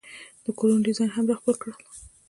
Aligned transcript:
د 0.45 0.47
کورونو 0.57 0.85
ډیزاین 0.85 1.09
یې 1.09 1.15
هم 1.15 1.25
را 1.29 1.35
خپل 1.39 1.53
کړل. 1.61 1.79